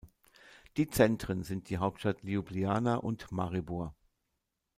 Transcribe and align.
Die 0.77 0.87
Zentren 0.87 1.43
sind 1.43 1.69
die 1.69 1.77
Hauptstadt 1.77 2.23
Ljubljana 2.23 2.95
und 2.95 3.31
Maribor. 3.31 3.93